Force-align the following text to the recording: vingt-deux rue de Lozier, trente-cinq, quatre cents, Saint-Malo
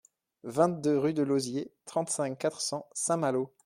vingt-deux 0.45 0.97
rue 0.97 1.13
de 1.13 1.21
Lozier, 1.21 1.71
trente-cinq, 1.85 2.35
quatre 2.39 2.59
cents, 2.61 2.89
Saint-Malo 2.91 3.53